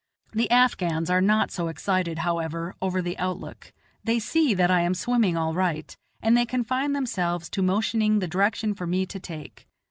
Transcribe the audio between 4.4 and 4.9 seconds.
that I